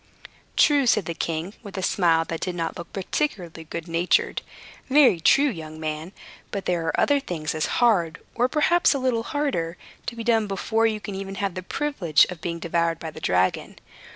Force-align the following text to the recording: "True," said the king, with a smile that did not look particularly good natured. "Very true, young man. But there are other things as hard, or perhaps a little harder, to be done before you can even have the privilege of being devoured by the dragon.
"True," 0.57 0.87
said 0.87 1.05
the 1.05 1.13
king, 1.13 1.53
with 1.61 1.77
a 1.77 1.83
smile 1.83 2.25
that 2.25 2.39
did 2.41 2.55
not 2.55 2.75
look 2.75 2.91
particularly 2.91 3.65
good 3.65 3.87
natured. 3.87 4.41
"Very 4.89 5.19
true, 5.19 5.47
young 5.47 5.79
man. 5.79 6.11
But 6.49 6.65
there 6.65 6.87
are 6.87 6.99
other 6.99 7.19
things 7.19 7.53
as 7.53 7.67
hard, 7.77 8.19
or 8.33 8.47
perhaps 8.49 8.95
a 8.95 8.97
little 8.97 9.21
harder, 9.21 9.77
to 10.07 10.15
be 10.15 10.23
done 10.23 10.47
before 10.47 10.87
you 10.87 10.99
can 10.99 11.13
even 11.13 11.35
have 11.35 11.53
the 11.53 11.61
privilege 11.61 12.25
of 12.31 12.41
being 12.41 12.57
devoured 12.57 12.97
by 12.97 13.11
the 13.11 13.21
dragon. 13.21 13.77